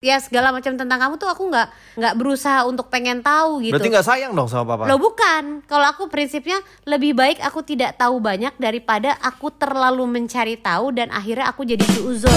[0.00, 1.68] ya segala macam tentang kamu tuh aku nggak
[2.00, 3.76] nggak berusaha untuk pengen tahu gitu.
[3.76, 4.88] Berarti nggak sayang dong sama papa?
[4.88, 5.60] Lo bukan.
[5.68, 6.56] Kalau aku prinsipnya
[6.88, 11.84] lebih baik aku tidak tahu banyak daripada aku terlalu mencari tahu dan akhirnya aku jadi
[11.84, 12.32] suuzon.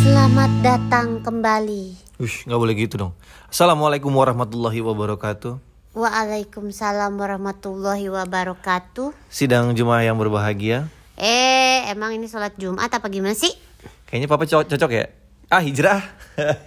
[0.00, 2.16] Selamat datang kembali.
[2.16, 3.12] Ush, nggak boleh gitu dong.
[3.52, 5.60] Assalamualaikum warahmatullahi wabarakatuh.
[5.92, 9.12] Waalaikumsalam warahmatullahi wabarakatuh.
[9.28, 10.88] Sidang Jumat yang berbahagia.
[11.16, 13.50] Eh, emang ini sholat Jumat apa gimana sih?
[14.04, 15.04] Kayaknya papa co- cocok ya.
[15.48, 16.00] Ah hijrah.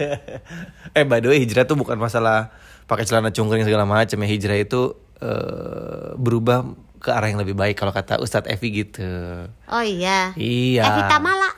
[0.98, 2.49] eh by the way hijrah tuh bukan masalah
[2.85, 4.27] pakai celana cungkring segala macam ya.
[4.27, 4.91] Hijrah itu
[5.22, 6.66] eh, berubah
[6.99, 9.05] ke arah yang lebih baik kalau kata Ustadz Evi gitu.
[9.70, 10.34] Oh iya.
[10.34, 10.84] Iya.
[10.84, 11.50] Evi Tamala.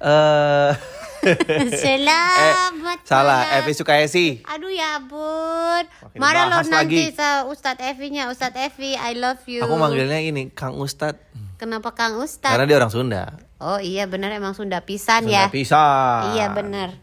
[0.00, 0.72] Eh
[1.84, 2.98] Selamat.
[3.00, 3.40] eh, salah.
[3.44, 3.56] malam.
[3.60, 4.26] Evi Sukaesi.
[4.48, 5.84] Aduh ya ampun.
[6.16, 7.12] Marah lo nanti
[7.48, 8.32] Ustadz Evi-nya.
[8.32, 9.60] Ustadz Evi, I love you.
[9.62, 11.20] Aku manggilnya ini Kang Ustadz.
[11.60, 12.56] Kenapa Kang Ustadz?
[12.56, 13.22] Karena dia orang Sunda.
[13.60, 15.52] Oh iya benar emang Sunda pisan Sunda ya.
[15.52, 16.32] pisan.
[16.32, 16.96] Iya benar.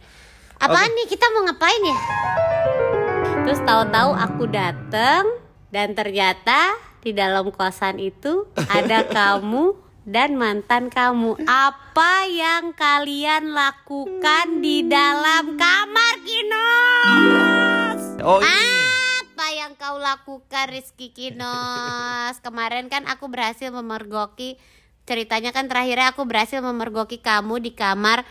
[0.57, 1.99] Apaan nih kita mau ngapain ya?
[3.45, 5.23] Terus tahu-tahu aku dateng
[5.69, 6.73] dan ternyata
[7.05, 11.35] di dalam kosan itu ada kamu dan mantan kamu.
[11.43, 18.01] Apa yang kalian lakukan di dalam kamar Kinos?
[18.23, 18.87] Oh ini.
[19.27, 22.39] Apa yang kau lakukan Rizky Kinos?
[22.45, 24.55] Kemarin kan aku berhasil memergoki
[25.03, 28.23] ceritanya kan terakhirnya aku berhasil memergoki kamu di kamar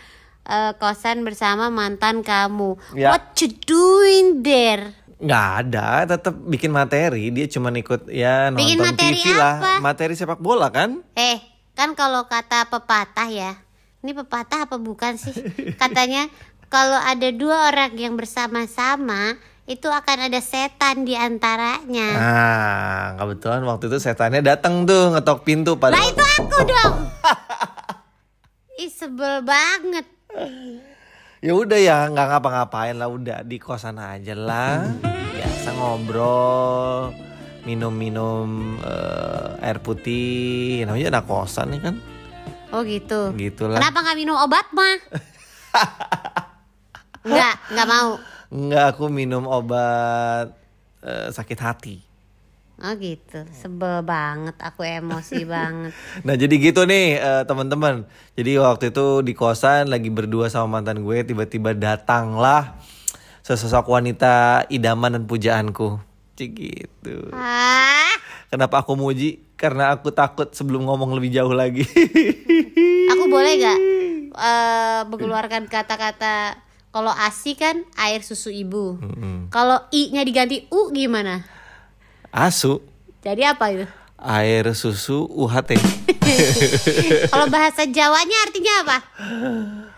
[0.48, 2.80] eh, kosan bersama mantan kamu.
[2.96, 3.12] Ya.
[3.12, 4.96] What you doing there?
[5.16, 9.72] nggak ada tetap bikin materi dia cuma ikut ya nonton Bikin materi TV lah apa?
[9.80, 11.40] materi sepak bola kan Eh,
[11.76, 13.52] kan kalau kata pepatah ya.
[14.00, 15.34] Ini pepatah apa bukan sih?
[15.76, 16.26] Katanya
[16.72, 22.08] kalau ada dua orang yang bersama-sama itu akan ada setan di antaranya.
[22.14, 26.94] nah kebetulan waktu itu setannya datang tuh ngetok pintu pada Lah itu aku dong.
[28.86, 30.06] Ih sebel banget.
[31.42, 34.84] ya udah ya nggak ngapa-ngapain lah udah di kosan aja lah
[35.32, 37.12] biasa ngobrol
[37.66, 41.96] minum-minum eh, air putih namanya anak kosan nih kan
[42.74, 43.30] Oh gitu.
[43.34, 44.96] gitulah Kenapa nggak minum obat mah?
[47.26, 48.10] Nggak, nggak mau.
[48.46, 50.54] nggak aku minum obat
[51.02, 51.96] eh, sakit hati
[52.76, 53.40] Oh gitu.
[53.56, 54.52] Sebel banget.
[54.60, 55.96] Aku emosi banget.
[56.28, 58.04] Nah jadi gitu nih eh, teman-teman.
[58.36, 62.76] Jadi waktu itu di kosan lagi berdua sama mantan gue tiba-tiba datanglah
[63.40, 65.96] sesosok wanita idaman dan pujaanku.
[66.36, 67.32] Cik gitu.
[67.32, 68.12] Ah,
[68.52, 69.40] Kenapa aku muji?
[69.56, 71.80] Karena aku takut sebelum ngomong lebih jauh lagi.
[73.12, 73.78] aku boleh nggak
[74.36, 76.60] eh, mengeluarkan kata-kata
[76.92, 79.00] kalau asi kan air susu ibu.
[79.48, 81.40] Kalau i-nya diganti u gimana?
[82.28, 82.84] Asu,
[83.24, 83.88] Jadi apa itu?
[84.16, 85.76] air susu UHT.
[87.32, 88.98] Kalau bahasa Jawanya artinya apa?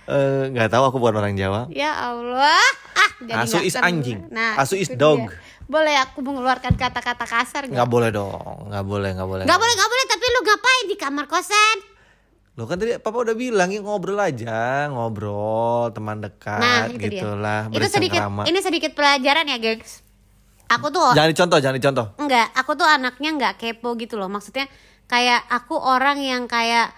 [0.09, 1.69] Eh, nggak tahu aku bukan orang Jawa.
[1.69, 2.65] Ya Allah.
[2.97, 4.25] Ah, jadi Asu is anjing.
[4.33, 5.29] Nah, Asu is dog.
[5.29, 5.37] dia.
[5.69, 7.77] Boleh aku mengeluarkan kata-kata kasar nggak?
[7.77, 9.45] Nggak boleh dong, nggak boleh, nggak boleh.
[9.45, 10.05] Nggak boleh, nggak boleh.
[10.09, 11.77] Tapi lu ngapain di kamar kosan?
[12.57, 17.23] Lo kan tadi papa udah bilang ya ngobrol aja, ngobrol teman dekat Nah, itu dia.
[17.23, 17.61] gitulah.
[17.71, 20.03] Itu sedikit, ini sedikit pelajaran ya, gengs.
[20.67, 22.07] Aku tuh Jangan dicontoh, jangan dicontoh.
[22.19, 24.27] enggak, aku tuh anaknya nggak kepo gitu loh.
[24.27, 24.67] Maksudnya
[25.07, 26.93] kayak aku orang yang kayak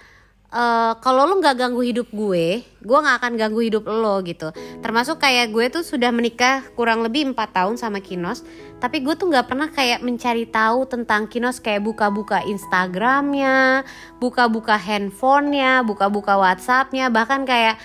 [0.50, 4.50] eh kalau lu nggak ganggu hidup gue, gue nggak akan ganggu hidup lo gitu.
[4.82, 8.42] Termasuk kayak gue tuh sudah menikah kurang lebih empat tahun sama Kinos,
[8.82, 13.86] tapi gue tuh nggak pernah kayak mencari tahu tentang Kinos kayak buka-buka Instagramnya,
[14.18, 17.78] buka-buka handphonenya, buka-buka WhatsAppnya, bahkan kayak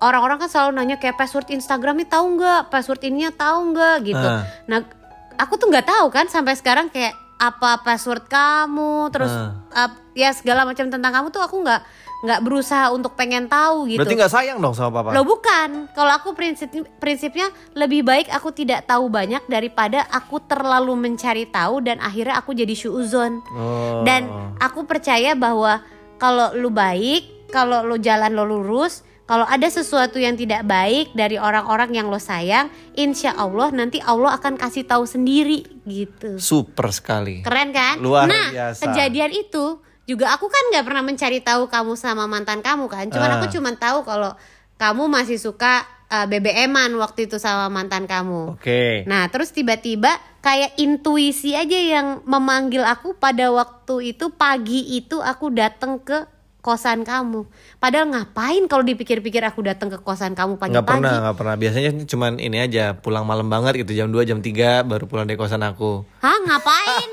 [0.00, 4.28] orang-orang kan selalu nanya kayak password Instagramnya tahu nggak, password ininya tahu nggak gitu.
[4.28, 4.48] Ah.
[4.64, 4.88] Nah,
[5.36, 9.52] aku tuh nggak tahu kan sampai sekarang kayak apa password kamu, terus Ah.
[9.92, 14.02] ap- ya segala macam tentang kamu tuh aku nggak nggak berusaha untuk pengen tahu gitu.
[14.02, 15.14] Berarti nggak sayang dong sama papa?
[15.14, 15.86] Lo bukan.
[15.94, 21.86] Kalau aku prinsip prinsipnya lebih baik aku tidak tahu banyak daripada aku terlalu mencari tahu
[21.86, 23.38] dan akhirnya aku jadi syuzon.
[23.54, 24.02] Oh.
[24.02, 24.26] Dan
[24.58, 25.86] aku percaya bahwa
[26.18, 31.34] kalau lu baik, kalau lu jalan lo lurus, kalau ada sesuatu yang tidak baik dari
[31.34, 36.38] orang-orang yang lo sayang, insya Allah nanti Allah akan kasih tahu sendiri gitu.
[36.38, 37.42] super sekali.
[37.42, 37.98] Keren kan?
[37.98, 38.82] Luar nah, biasa.
[38.86, 43.10] kejadian itu juga aku kan nggak pernah mencari tahu kamu sama mantan kamu kan.
[43.10, 43.34] Cuman Ah.
[43.42, 44.32] aku cuman tahu kalau
[44.78, 48.54] kamu masih suka uh, BBM-an waktu itu sama mantan kamu.
[48.54, 49.02] Oke.
[49.10, 55.50] Nah, terus tiba-tiba kayak intuisi aja yang memanggil aku pada waktu itu pagi itu aku
[55.50, 56.22] datang ke
[56.66, 57.46] kosan kamu.
[57.78, 61.22] Padahal ngapain kalau dipikir-pikir aku datang ke kosan kamu Nggak pernah, pagi-pagi?
[61.22, 61.54] nggak pernah.
[61.54, 65.38] Biasanya cuman ini aja, pulang malam banget gitu jam 2 jam 3 baru pulang dari
[65.38, 66.02] kosan aku.
[66.18, 67.10] Hah, ngapain?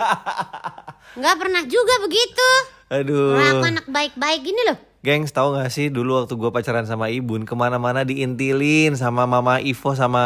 [1.22, 2.50] Nggak pernah juga begitu.
[2.90, 3.38] Aduh.
[3.38, 4.78] Nah, aku anak baik-baik gini loh.
[5.04, 9.60] Gengs tahu gak sih dulu waktu gue pacaran sama Ibun ke mana-mana diintilin sama Mama
[9.62, 10.24] Ivo sama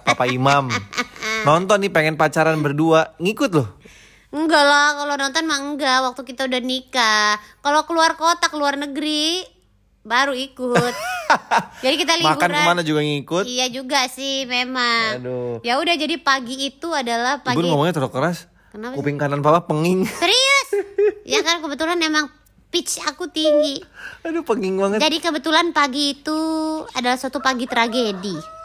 [0.00, 0.70] Papa Imam.
[1.48, 3.68] Nonton nih pengen pacaran berdua ngikut loh.
[4.30, 7.34] Enggak lah, kalau nonton mah enggak waktu kita udah nikah.
[7.66, 9.42] Kalau keluar kota, keluar negeri
[10.06, 10.94] baru ikut.
[11.84, 12.38] jadi kita liburan.
[12.38, 13.44] Makan ke mana juga ngikut.
[13.44, 15.18] Iya juga sih memang.
[15.18, 15.58] Aduh.
[15.66, 17.58] Ya udah jadi pagi itu adalah pagi.
[17.58, 18.46] Ibun ngomongnya terlalu keras.
[18.70, 18.98] Kenapa sih?
[19.02, 20.06] Kuping kanan papa penging.
[20.22, 20.68] Serius?
[21.26, 22.30] ya kan kebetulan emang
[22.70, 23.82] pitch aku tinggi.
[24.22, 25.02] Aduh penging banget.
[25.02, 26.38] Jadi kebetulan pagi itu
[26.94, 28.59] adalah suatu pagi tragedi.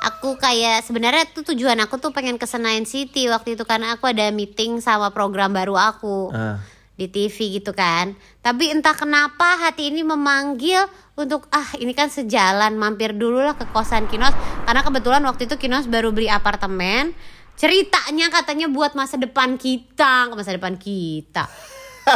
[0.00, 4.08] Aku kayak sebenarnya tuh tujuan aku tuh pengen ke Senayan City waktu itu karena aku
[4.08, 6.56] ada meeting sama program baru aku Ah.
[6.96, 8.16] di TV gitu kan.
[8.40, 13.68] Tapi entah kenapa hati ini memanggil untuk ah ini kan sejalan mampir dulu lah ke
[13.72, 14.32] kosan Kinos
[14.64, 17.12] karena kebetulan waktu itu Kinos baru beli apartemen.
[17.56, 21.44] Ceritanya katanya buat masa depan kita, masa depan kita.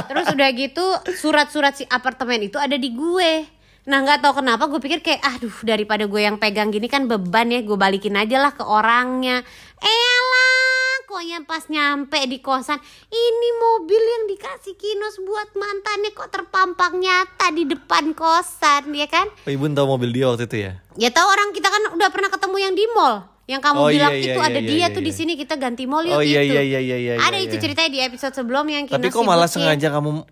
[0.09, 0.85] Terus udah gitu
[1.21, 3.45] surat-surat si apartemen itu ada di gue.
[3.85, 7.53] Nah nggak tahu kenapa gue pikir kayak aduh daripada gue yang pegang gini kan beban
[7.53, 9.45] ya gue balikin aja lah ke orangnya.
[9.77, 16.33] Elah kok yang pas nyampe di kosan ini mobil yang dikasih Kinos buat mantannya kok
[16.33, 19.29] terpampang nyata di depan kosan ya kan?
[19.45, 20.73] Oh, Ibun tahu mobil dia waktu itu ya?
[20.97, 23.29] Ya tahu orang kita kan udah pernah ketemu yang di mall.
[23.45, 25.19] Yang kamu Oh, iya, bilang iya, itu iya, ada iya, dia iya, tuh di iya.
[25.21, 26.57] sini kita ganti mall yuk Oh, iya, itu.
[26.57, 27.63] iya, iya, iya, iya, Ada iya, itu iya.
[27.69, 30.25] ceritanya di episode sebelum yang Kinos Tapi kok malah sengaja kamu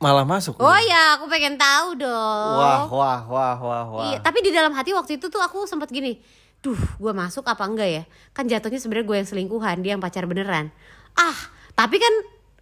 [0.00, 0.56] malah masuk?
[0.56, 2.56] Oh ya, aku pengen tahu dong.
[2.56, 4.02] Wah, wah, wah, wah, wah.
[4.08, 6.16] Iya, tapi di dalam hati waktu itu tuh aku sempat gini,
[6.64, 8.02] duh, gue masuk apa enggak ya?
[8.32, 10.72] Kan jatuhnya sebenarnya gue yang selingkuhan, dia yang pacar beneran.
[11.12, 11.36] Ah,
[11.76, 12.14] tapi kan,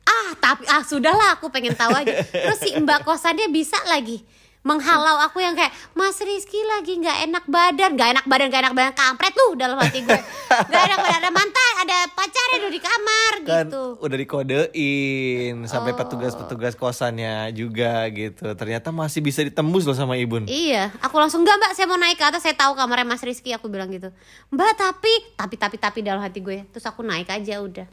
[0.02, 2.26] ah, tapi ah sudahlah, aku pengen tahu aja.
[2.50, 4.26] Terus si mbak kosannya bisa lagi
[4.62, 8.75] menghalau aku yang kayak Mas Rizky lagi nggak enak badan, nggak enak badan, nggak enak
[8.75, 10.20] badan, kampret tuh dalam hati gue.
[10.49, 13.84] Nggak enak badan, ada mantan, ada pacarnya tuh di kamar kan gitu.
[14.02, 15.99] udah dikodein sampai Oh.
[15.99, 18.50] petugas-petugas kosannya juga gitu.
[18.52, 20.50] Ternyata masih bisa ditembus loh sama Ibun.
[20.50, 23.54] Iya, aku langsung enggak mbak, saya mau naik ke atas, saya tahu kamarnya Mas Rizky,
[23.54, 24.11] aku bilang gitu.
[24.50, 27.87] Mbak tapi, tapi tapi tapi dalam hati gue, terus aku naik aja udah.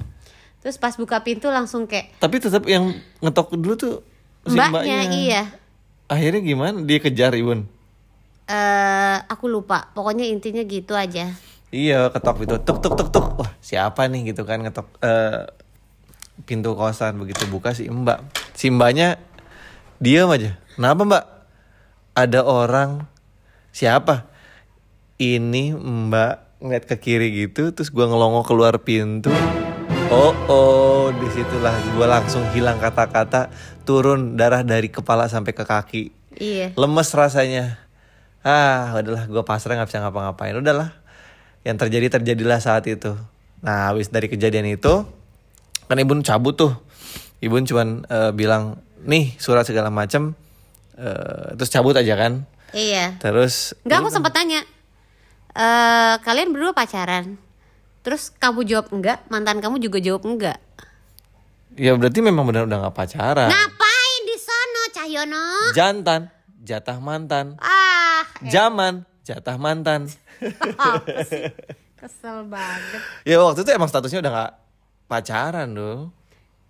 [0.60, 2.90] Terus pas buka pintu langsung kayak Tapi tetap yang
[3.22, 3.96] ngetok dulu tuh
[4.50, 5.42] si mbaknya, iya.
[6.06, 6.78] Akhirnya gimana?
[6.86, 7.66] Dia kejar Ibun.
[8.46, 11.34] Eh, aku lupa, pokoknya intinya gitu aja.
[11.74, 12.56] Iya, ketok pintu.
[12.62, 13.26] Tuk tuk tuk tuk.
[13.42, 15.50] Wah, siapa nih gitu kan ngetok eh,
[16.46, 18.22] pintu kosan begitu buka si Mbak.
[18.54, 19.18] Si Mbaknya
[19.98, 20.62] diam aja.
[20.78, 21.26] Kenapa, Mbak?
[22.16, 23.10] Ada orang
[23.74, 24.30] siapa?
[25.18, 29.34] Ini Mbak ngeliat ke kiri gitu terus gua ngelongo keluar pintu.
[30.14, 33.50] Oh, oh, di situlah gua langsung hilang kata-kata,
[33.86, 36.04] turun darah dari kepala sampai ke kaki
[36.36, 36.76] Iya.
[36.76, 37.80] lemes rasanya
[38.44, 40.92] ah udahlah gue pasrah nggak bisa ngapa-ngapain udahlah
[41.64, 43.16] yang terjadi terjadilah saat itu
[43.64, 45.08] nah habis dari kejadian itu
[45.88, 46.76] kan ibu cabut tuh
[47.40, 50.36] ibu cuman eh, bilang nih surat segala macem
[51.00, 52.44] eh, terus cabut aja kan
[52.76, 53.16] Iya.
[53.24, 54.60] terus Enggak, aku sempat tanya.
[55.56, 57.40] Eh, kalian berdua pacaran?
[58.06, 60.62] Terus kamu jawab enggak, mantan kamu juga jawab enggak.
[61.76, 65.46] ya berarti memang benar udah nggak pacaran Ngapain di sono, Cahyono?
[65.74, 66.32] jantan
[66.62, 70.08] jatah mantan Ah, zaman jatah mantan?
[72.00, 73.02] Kesel banget.
[73.24, 74.52] ya waktu itu emang statusnya udah nggak
[75.06, 76.02] pacaran dong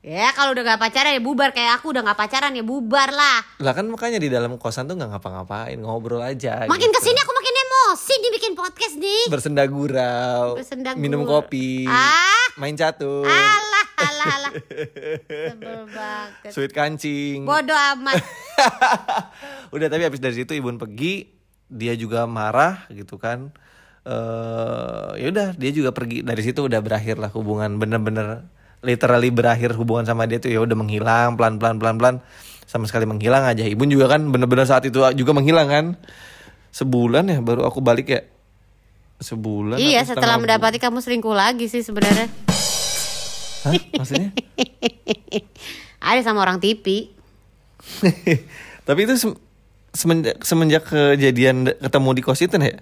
[0.01, 3.41] Ya kalau udah gak pacaran ya bubar kayak aku udah gak pacaran ya bubar lah.
[3.57, 6.69] Lah kan makanya di dalam kosan tuh nggak ngapa-ngapain, ngobrol aja.
[6.69, 6.93] Makin gitu.
[6.93, 7.44] ke sini aku makin
[7.95, 9.23] emosi nih bikin podcast nih.
[9.31, 10.99] bersenda gurau, Bersendagura.
[10.99, 12.51] minum kopi, Ah.
[12.57, 14.51] main catur, Alah, alah, alah.
[14.51, 16.51] Sebel banget.
[16.51, 17.47] sweet kancing.
[17.47, 18.19] Bodoh amat.
[19.75, 21.23] Udah tapi habis dari situ Ibun pergi,
[21.67, 23.55] dia juga marah gitu kan.
[24.03, 28.43] Eh ya udah dia juga pergi dari situ udah berakhir lah hubungan bener-bener
[28.83, 32.15] literally berakhir hubungan sama dia tuh ya udah menghilang pelan-pelan pelan-pelan
[32.65, 33.63] sama sekali menghilang aja.
[33.63, 35.85] Ibun juga kan bener-bener saat itu juga menghilang kan.
[36.75, 38.21] Sebulan ya baru aku balik ya.
[39.23, 42.27] Sebulan iya setelah mendapati kamu selingkuh lagi sih sebenarnya.
[43.63, 43.73] Hah?
[43.95, 44.35] Maksudnya?
[46.11, 47.15] Ada sama orang TV.
[48.87, 49.39] Tapi itu sem-
[49.95, 52.75] semenjak, semenjak kejadian ketemu di kos itu ya?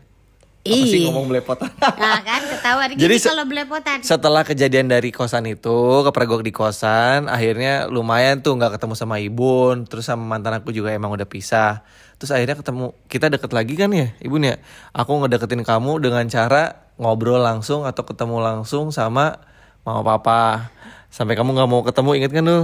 [0.63, 1.11] Apa sih Ih.
[1.11, 1.67] ngomong belepotan?
[1.99, 3.99] Nah kan ketahuan Jadi se- kalau belepotan.
[3.99, 9.83] Setelah kejadian dari kosan itu, kepergok di kosan, akhirnya lumayan tuh nggak ketemu sama Ibun,
[9.91, 11.83] terus sama mantan aku juga emang udah pisah.
[12.15, 14.55] Terus akhirnya ketemu, kita deket lagi kan ya, Ibun ya?
[14.95, 19.43] Aku ngedeketin kamu dengan cara ngobrol langsung atau ketemu langsung sama
[19.83, 20.71] mama papa.
[21.11, 22.59] Sampai kamu nggak mau ketemu, inget kan lu?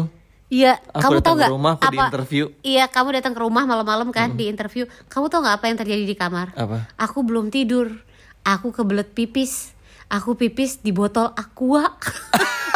[0.49, 2.43] Iya, kamu tahu nggak rumah, aku di interview.
[2.65, 4.89] Iya, kamu datang ke rumah malam-malam kan di interview.
[5.05, 6.57] Kamu tahu nggak apa yang terjadi di kamar?
[6.57, 6.89] Apa?
[6.97, 7.93] Aku belum tidur.
[8.41, 9.77] Aku kebelet pipis.
[10.09, 11.85] Aku pipis di botol aqua.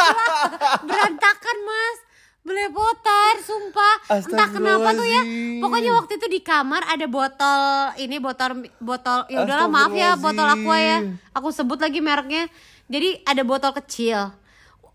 [0.86, 1.98] Berantakan, Mas.
[2.44, 5.24] belepotan sumpah entah kenapa tuh ya
[5.64, 10.44] pokoknya waktu itu di kamar ada botol ini botol botol ya udahlah maaf ya botol
[10.44, 12.52] aqua ya aku sebut lagi mereknya
[12.84, 14.28] jadi ada botol kecil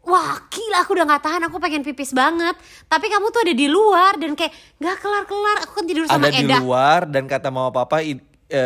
[0.08, 2.56] Wah gila aku udah gak tahan aku pengen pipis banget
[2.88, 6.40] Tapi kamu tuh ada di luar dan kayak gak kelar-kelar Aku kan tidur sama Ada
[6.40, 8.18] di Eda luar dan kata mama papa eh,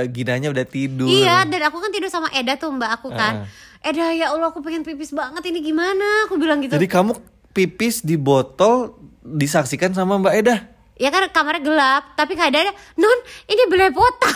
[0.08, 1.10] Ginanya udah tidur.
[1.10, 3.50] Iya dan aku kan tidur sama Eda tuh mbak aku kan
[3.84, 7.12] Eda ya Allah aku pengen pipis banget ini gimana Aku bilang gitu Jadi kamu
[7.54, 10.56] pipis di botol disaksikan sama Mbak Eda.
[10.94, 12.70] Ya kan kamarnya gelap, tapi keadaannya
[13.02, 14.30] non ini belepotan.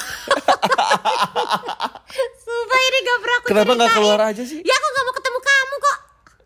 [2.41, 3.97] Sumpah ini gak pernah aku Kenapa nggak ceritain.
[4.01, 4.59] keluar aja sih?
[4.65, 5.26] Ya aku gak mau ketemu.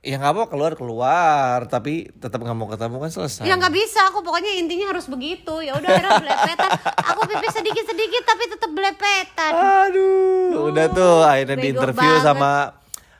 [0.01, 3.45] Ya nggak mau keluar keluar, tapi tetap nggak mau ketemu kan selesai.
[3.45, 5.61] Ya nggak bisa, aku pokoknya intinya harus begitu.
[5.61, 6.69] Ya udah akhirnya belepetan.
[7.13, 9.51] Aku pipis sedikit-sedikit tapi tetap belepetan.
[9.53, 12.25] Aduh, udah tuh akhirnya di bego interview banget.
[12.25, 12.51] sama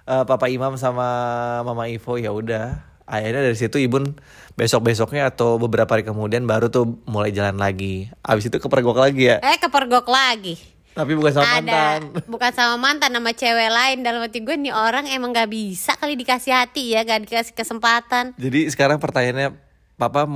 [0.09, 1.07] eh, Papa Imam sama
[1.61, 2.81] Mama Ivo ya udah.
[3.05, 4.17] Akhirnya dari situ Ibun
[4.57, 8.09] besok-besoknya atau beberapa hari kemudian baru tuh mulai jalan lagi.
[8.25, 9.37] Abis itu kepergok lagi ya.
[9.37, 10.70] Eh kepergok lagi.
[10.91, 11.99] Tapi bukan sama Ada mantan.
[12.33, 16.19] bukan sama mantan sama cewek lain dalam hati gue nih orang emang gak bisa kali
[16.19, 18.35] dikasih hati ya gak dikasih kesempatan.
[18.35, 19.55] Jadi sekarang pertanyaannya
[19.95, 20.27] Papa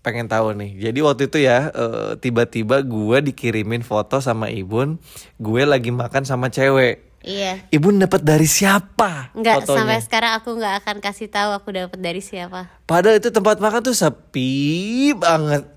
[0.00, 0.88] pengen tahu nih.
[0.88, 4.96] Jadi waktu itu ya eh, tiba-tiba gue dikirimin foto sama Ibun,
[5.36, 7.10] gue lagi makan sama cewek.
[7.20, 7.60] Iya.
[7.68, 9.76] Ibun dapat dari siapa Enggak fotonya?
[9.84, 12.72] sampai sekarang aku nggak akan kasih tahu aku dapat dari siapa.
[12.88, 15.68] Padahal itu tempat makan tuh sepi banget.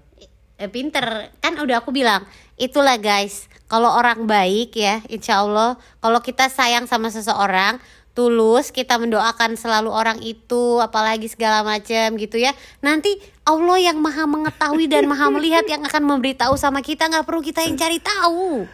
[0.55, 2.23] Eh, pinter kan udah aku bilang
[2.55, 7.79] itulah guys kalau orang baik ya insya Allah kalau kita sayang sama seseorang
[8.13, 12.53] tulus kita mendoakan selalu orang itu apalagi segala macam gitu ya
[12.85, 17.41] nanti Allah yang maha mengetahui dan maha melihat yang akan memberitahu sama kita nggak perlu
[17.41, 18.69] kita yang cari tahu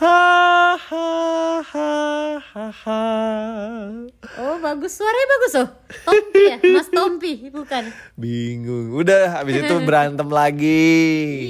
[0.00, 0.20] Ha
[0.72, 1.08] ha
[1.60, 1.92] ha
[2.40, 3.02] ha ha.
[4.34, 5.68] oh bagus suaranya bagus oh
[6.02, 8.96] Tompi ya Mas Tompi bukan Bingung.
[8.96, 10.96] Udah habis itu berantem lagi.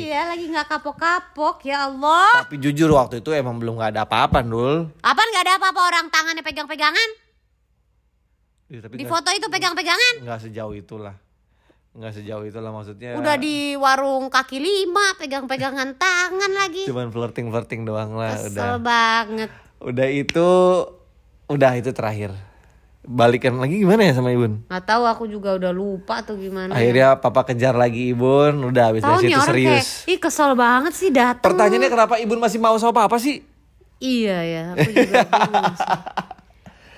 [0.02, 4.42] iya lagi nggak kapok-kapok ya Allah Tapi jujur waktu itu emang belum nggak ada apa-apa,
[4.42, 4.90] Nul.
[4.98, 7.10] Apaan nggak ada apa-apa orang tangannya pegang-pegangan
[8.66, 11.14] Ya, tapi di nggak- foto itu pegang-pegangan nggak sejauh itulah.
[11.90, 13.18] Nggak sejauh itulah maksudnya.
[13.18, 16.86] Udah di warung kaki lima pegang-pegangan tangan lagi.
[16.86, 18.46] Cuman flirting-flirting doang lah udah.
[18.46, 19.50] Kesel banget.
[19.82, 20.48] Udah itu
[21.46, 22.30] udah itu terakhir.
[23.00, 24.70] Balikan lagi gimana ya sama Ibun?
[24.70, 26.70] Nggak tahu aku juga udah lupa tuh gimana.
[26.70, 26.78] ya.
[26.78, 29.88] Akhirnya papa kejar lagi Ibun, udah habis dari situ serius.
[30.06, 31.42] kayak, ih kesel banget sih datang.
[31.42, 33.42] Pertanyaannya kenapa Ibun masih mau sama papa sih?
[33.98, 35.90] Iya ya, aku juga bingung sih.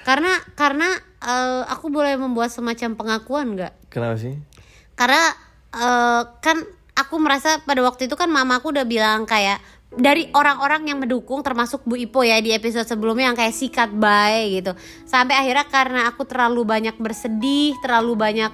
[0.02, 0.88] Karena karena
[1.22, 3.72] eh, aku boleh membuat semacam pengakuan nggak?
[3.88, 4.36] Kenapa sih?
[5.02, 5.34] Karena
[5.74, 6.62] eh, kan
[6.94, 9.58] aku merasa pada waktu itu kan mamaku udah bilang kayak
[9.92, 14.62] dari orang-orang yang mendukung termasuk Bu Ipo ya di episode sebelumnya yang kayak sikat baik
[14.62, 14.72] gitu.
[15.02, 18.50] Sampai akhirnya karena aku terlalu banyak bersedih, terlalu banyak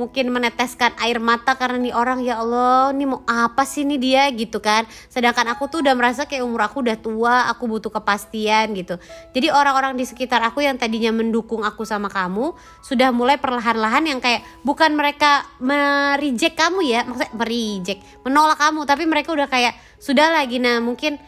[0.00, 4.24] mungkin meneteskan air mata karena nih orang ya Allah nih mau apa sih nih dia?
[4.32, 4.88] Gitu kan.
[5.12, 8.96] Sedangkan aku tuh udah merasa kayak umur aku udah tua aku butuh kepastian gitu.
[9.36, 14.20] Jadi orang-orang di sekitar aku yang tadinya mendukung aku sama kamu sudah mulai perlahan-lahan yang
[14.24, 20.32] kayak bukan mereka merijek kamu ya maksudnya merijek menolak kamu tapi mereka udah kayak sudah
[20.32, 21.20] lah Gina mungkin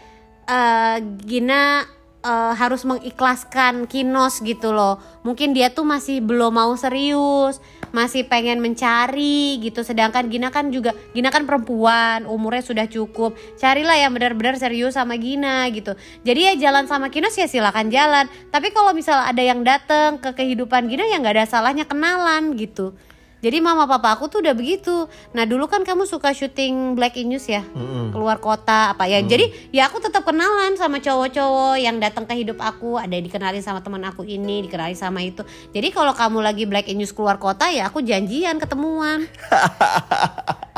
[0.48, 1.84] eh, Gina
[2.22, 5.02] eh, harus mengikhlaskan Kinos gitu loh.
[5.26, 7.60] Mungkin dia tuh masih belum mau serius,
[7.92, 9.84] masih pengen mencari gitu.
[9.86, 13.36] Sedangkan Gina kan juga Gina kan perempuan, umurnya sudah cukup.
[13.60, 15.94] Carilah yang benar-benar serius sama Gina gitu.
[16.26, 18.26] Jadi ya jalan sama Kinos ya silakan jalan.
[18.50, 22.96] Tapi kalau misal ada yang datang ke kehidupan Gina ya nggak ada salahnya kenalan gitu.
[23.42, 25.10] Jadi mama papa aku tuh udah begitu.
[25.34, 27.66] Nah dulu kan kamu suka syuting Black in News ya,
[28.14, 29.18] keluar kota apa ya.
[29.18, 33.02] Jadi ya aku tetap kenalan sama cowok-cowok yang datang ke hidup aku.
[33.02, 35.42] Ada yang dikenalin sama teman aku ini, dikenalin sama itu.
[35.74, 39.26] Jadi kalau kamu lagi Black in News keluar kota ya aku janjian ketemuan.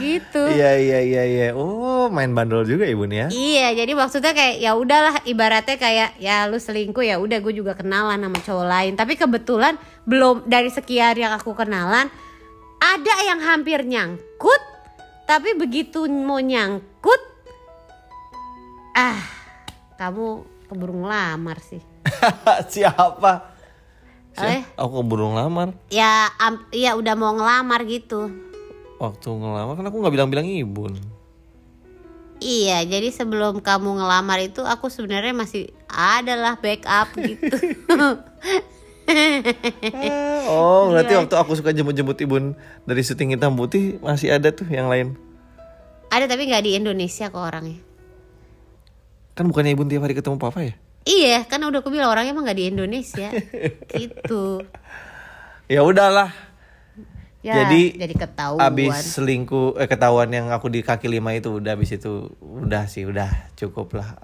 [0.00, 0.42] gitu.
[0.50, 1.46] Iya iya iya iya.
[1.52, 3.26] Oh, main bandel juga Ibun ya.
[3.30, 7.76] Iya, jadi maksudnya kayak ya udahlah ibaratnya kayak ya lu selingkuh ya udah gue juga
[7.76, 8.92] kenalan sama cowok lain.
[8.96, 9.74] Tapi kebetulan
[10.04, 12.08] belum dari sekian yang aku kenalan
[12.84, 14.62] ada yang hampir nyangkut,
[15.24, 17.22] tapi begitu mau nyangkut
[18.94, 19.18] ah
[19.96, 21.80] kamu keburu ngelamar sih.
[22.74, 23.32] Siapa?
[24.36, 24.60] Eh?
[24.62, 24.82] Siapa?
[24.84, 25.72] Aku keburu ngelamar.
[25.88, 28.30] Ya am- ya udah mau ngelamar gitu.
[28.98, 30.94] Waktu ngelamar kan aku nggak bilang-bilang Ibun.
[32.42, 37.56] Iya, jadi sebelum kamu ngelamar itu aku sebenarnya masih adalah backup gitu.
[40.48, 41.20] Oh, berarti Iya.
[41.24, 42.56] waktu aku suka jemput-jemput Ibun
[42.88, 45.12] dari syuting hitam putih masih ada tuh yang lain.
[46.08, 47.80] Ada tapi nggak di Indonesia kok orangnya.
[49.36, 50.74] Kan bukannya Ibun tiap hari ketemu papa ya?
[51.04, 53.28] Iya, kan udah aku bilang orangnya emang nggak di Indonesia.
[54.00, 54.64] gitu.
[55.68, 56.32] Ya udahlah.
[57.44, 58.56] Ya, jadi jadi ketahuan.
[58.58, 63.04] abis selingkuh eh ketahuan yang aku di kaki lima itu udah abis itu udah sih
[63.04, 64.16] udah cukup lah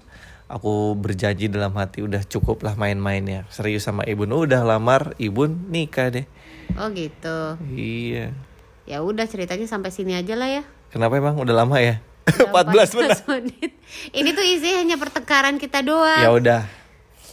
[0.47, 5.45] aku berjanji dalam hati udah cukup lah main-main ya serius sama ibu udah lamar ibu
[5.45, 6.25] nikah deh
[6.73, 7.61] Oh gitu.
[7.69, 8.33] iya
[8.83, 10.63] Ya udah ceritanya sampai sini aja lah ya.
[10.89, 13.71] kenapa emang udah lama ya Udah 14 menit 14 menit.
[14.11, 16.19] Ini tuh isinya hanya pertengkaran kita doang.
[16.19, 16.61] ya udah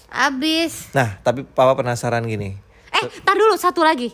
[0.06, 0.92] Abis.
[0.92, 4.10] nah tapi papa penasaran gini Eh, tar dulu satu lagi.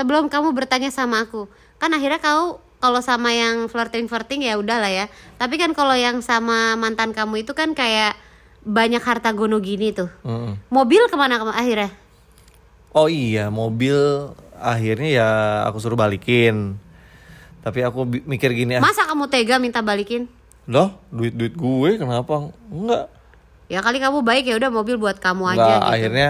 [0.00, 1.44] Sebelum kamu bertanya sama aku,
[1.76, 5.12] kan akhirnya kau kalau sama yang flirting flirting ya udahlah ya.
[5.36, 8.16] Tapi kan kalau yang sama mantan kamu itu kan kayak
[8.64, 10.08] banyak harta gono gini tuh.
[10.24, 10.56] Mm-mm.
[10.72, 11.92] Mobil ke mana kamu akhirnya?
[12.96, 13.92] Oh iya, mobil
[14.56, 15.28] akhirnya ya
[15.68, 16.80] aku suruh balikin.
[17.60, 20.32] Tapi aku mikir gini ah, Masa kamu tega minta balikin?
[20.64, 22.48] loh duit-duit gue kenapa?
[22.72, 23.12] Enggak.
[23.68, 25.92] Ya kali kamu baik ya udah mobil buat kamu aja Enggak, gitu.
[25.92, 26.28] akhirnya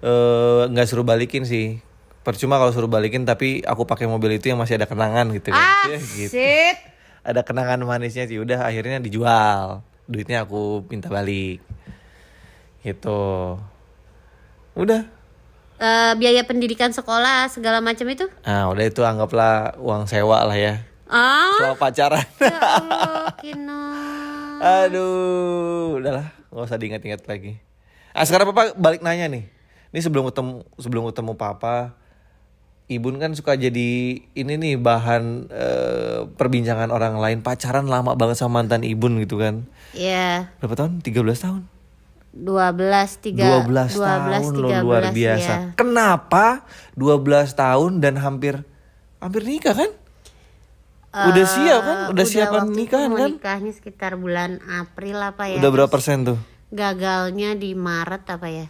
[0.00, 1.84] eh, nggak suruh balikin sih.
[2.24, 5.60] Percuma kalau suruh balikin tapi aku pakai mobil itu yang masih ada kenangan gitu kan.
[5.60, 6.32] Ah, Ya, gitu.
[6.32, 6.76] shit.
[7.20, 8.40] Ada kenangan manisnya sih.
[8.40, 9.84] Udah akhirnya dijual.
[10.04, 11.60] Duitnya aku minta balik.
[12.80, 13.60] Gitu.
[14.74, 15.02] Udah.
[15.74, 18.24] Eh, biaya pendidikan sekolah segala macam itu?
[18.42, 20.80] Nah, udah itu anggaplah uang sewa lah ya.
[21.04, 22.24] Ah, pacaran.
[22.40, 23.36] ya Allah.
[24.64, 27.60] Aduh, udahlah, nggak usah diingat-ingat lagi.
[28.16, 29.44] Ah sekarang papa balik nanya nih.
[29.92, 31.92] Ini sebelum ketemu sebelum ketemu papa,
[32.84, 38.60] Ibun kan suka jadi ini nih bahan eh, perbincangan orang lain pacaran lama banget sama
[38.60, 39.64] mantan Ibun gitu kan.
[39.96, 41.00] Ya, Berapa tahun?
[41.00, 41.62] 13 tahun.
[42.34, 45.52] 12 3 12, tahun loh luar biasa.
[45.54, 45.58] ya.
[45.78, 46.66] Kenapa
[46.98, 48.60] 12 tahun dan hampir
[49.22, 49.90] hampir nikah kan?
[51.14, 51.96] Udah siap kan?
[52.10, 53.30] Udah, siapan waktu itu nikahan kan?
[53.38, 55.62] Nikahnya sekitar bulan April apa ya?
[55.62, 56.38] Udah berapa persen tuh?
[56.74, 58.66] Gagalnya di Maret apa ya?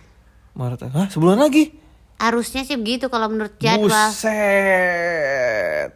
[0.53, 0.93] Maret.
[0.93, 1.73] Hah, sebulan lagi?
[2.17, 3.91] Harusnya sih begitu kalau menurut jadwal.
[4.15, 5.91] Buset.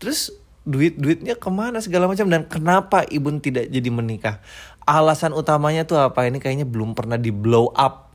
[0.00, 0.32] Terus
[0.62, 4.38] duit-duitnya ke mana segala macam dan kenapa Ibun tidak jadi menikah?
[4.82, 6.26] Alasan utamanya tuh apa?
[6.26, 8.10] Ini kayaknya belum pernah di blow up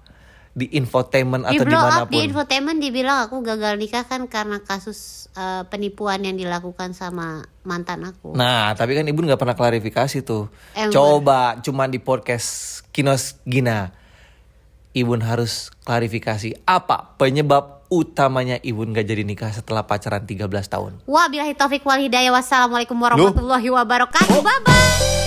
[0.58, 2.13] di infotainment Di atau blow up di mana pun.
[2.17, 8.02] di infotainment dibilang aku gagal nikah kan karena kasus eh, penipuan yang dilakukan sama mantan
[8.10, 8.34] aku.
[8.34, 10.50] Nah, tapi kan Ibu nggak pernah klarifikasi tuh.
[10.73, 13.93] Eh, Coba cuman di podcast Kinos Gina.
[14.95, 20.91] Ibun harus klarifikasi apa penyebab utamanya Ibun gak jadi nikah setelah pacaran 13 tahun.
[21.08, 22.36] Wabillahi taufik wal hidayah.
[22.36, 24.39] Wassalamualaikum warahmatullahi wabarakatuh.
[24.43, 25.27] Bye bye.